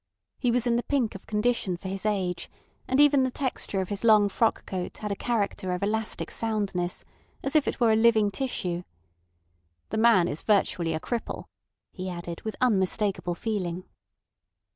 [0.39, 2.49] He was in the pink of condition for his age,
[2.87, 7.05] and even the texture of his long frock coat had a character of elastic soundness,
[7.43, 8.81] as if it were a living tissue.
[9.91, 11.45] "The man is virtually a cripple,"
[11.91, 13.83] he added with unmistakable feeling.